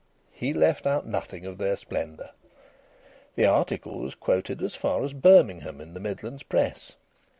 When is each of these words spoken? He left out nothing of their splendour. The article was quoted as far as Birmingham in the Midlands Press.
He 0.31 0.51
left 0.51 0.87
out 0.87 1.05
nothing 1.05 1.45
of 1.45 1.59
their 1.59 1.75
splendour. 1.75 2.31
The 3.35 3.45
article 3.45 3.99
was 3.99 4.15
quoted 4.15 4.63
as 4.63 4.75
far 4.75 5.03
as 5.05 5.13
Birmingham 5.13 5.79
in 5.79 5.93
the 5.93 5.99
Midlands 5.99 6.41
Press. 6.41 6.95